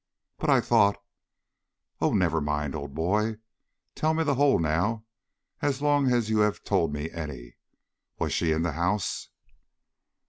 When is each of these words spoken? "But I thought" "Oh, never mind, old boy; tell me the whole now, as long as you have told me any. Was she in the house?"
"But 0.39 0.49
I 0.49 0.61
thought" 0.61 0.97
"Oh, 2.01 2.11
never 2.15 2.41
mind, 2.41 2.73
old 2.73 2.95
boy; 2.95 3.37
tell 3.93 4.15
me 4.15 4.23
the 4.23 4.33
whole 4.33 4.57
now, 4.57 5.05
as 5.61 5.79
long 5.79 6.11
as 6.11 6.27
you 6.27 6.39
have 6.39 6.63
told 6.63 6.91
me 6.91 7.11
any. 7.11 7.57
Was 8.17 8.33
she 8.33 8.51
in 8.51 8.63
the 8.63 8.71
house?" 8.71 9.29